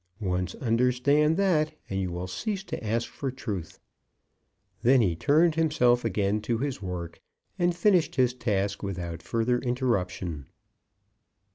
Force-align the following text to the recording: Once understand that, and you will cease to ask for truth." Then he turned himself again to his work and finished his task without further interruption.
Once 0.19 0.55
understand 0.55 1.37
that, 1.37 1.75
and 1.87 1.99
you 2.01 2.11
will 2.11 2.25
cease 2.25 2.63
to 2.63 2.83
ask 2.83 3.07
for 3.07 3.29
truth." 3.29 3.77
Then 4.81 4.99
he 5.01 5.15
turned 5.15 5.53
himself 5.53 6.03
again 6.03 6.41
to 6.41 6.57
his 6.57 6.81
work 6.81 7.21
and 7.59 7.75
finished 7.75 8.15
his 8.15 8.33
task 8.33 8.81
without 8.81 9.21
further 9.21 9.59
interruption. 9.59 10.47